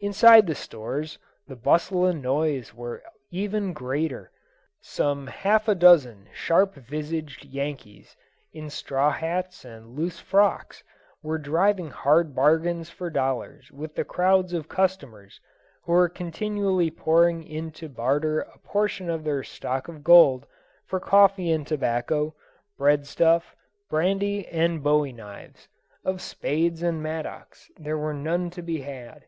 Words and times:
Inside 0.00 0.46
the 0.46 0.54
stores 0.54 1.18
the 1.48 1.56
bustle 1.56 2.04
and 2.04 2.20
noise 2.20 2.74
were 2.74 3.02
oven 3.32 3.72
greater. 3.72 4.30
Some 4.82 5.26
half 5.28 5.68
a 5.68 5.74
dozen 5.74 6.28
sharp 6.34 6.74
visaged 6.74 7.46
Yankees, 7.46 8.14
in 8.52 8.68
straw 8.68 9.10
hats 9.10 9.64
and 9.64 9.96
loose 9.96 10.20
frocks, 10.20 10.84
were 11.22 11.38
driving 11.38 11.88
hard 11.88 12.34
bargains 12.34 12.90
for 12.90 13.08
dollars 13.08 13.70
with 13.72 13.94
the 13.94 14.04
crowds 14.04 14.52
of 14.52 14.68
customers 14.68 15.40
who 15.84 15.92
were 15.92 16.10
continually 16.10 16.90
pouring 16.90 17.42
in 17.42 17.70
to 17.72 17.88
barter 17.88 18.40
a 18.40 18.58
portion 18.58 19.08
of 19.08 19.24
their 19.24 19.42
stock 19.42 19.88
of 19.88 20.04
gold 20.04 20.46
for 20.84 21.00
coffee 21.00 21.50
and 21.50 21.66
tobacco, 21.66 22.34
breadstuff, 22.78 23.56
brandy, 23.88 24.46
and 24.48 24.82
bowie 24.82 25.14
knives: 25.14 25.68
of 26.04 26.20
spades 26.20 26.82
and 26.82 27.02
mattocks 27.02 27.70
there 27.78 27.96
were 27.96 28.12
none 28.12 28.50
to 28.50 28.60
be 28.60 28.82
had. 28.82 29.24